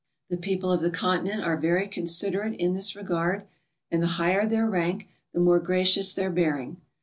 The 0.31 0.37
people 0.37 0.71
of 0.71 0.81
the 0.81 0.89
Continent 0.89 1.43
are 1.43 1.55
very 1.55 1.87
considerate 1.87 2.55
in 2.59 2.73
this 2.73 2.95
regard, 2.95 3.43
and 3.91 4.01
the 4.01 4.07
higher 4.17 4.47
their 4.47 4.65
rank, 4.67 5.07
the 5.31 5.39
more 5.39 5.59
gracious 5.59 6.11
their 6.11 6.31
bearing. 6.31 6.77